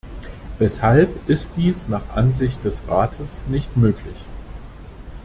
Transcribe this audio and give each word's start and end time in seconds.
Weshalb 0.57 1.29
ist 1.29 1.51
dies 1.57 1.87
nach 1.87 2.09
Ansicht 2.15 2.63
des 2.63 2.87
Rates 2.87 3.45
nicht 3.47 3.77
möglich? 3.77 4.17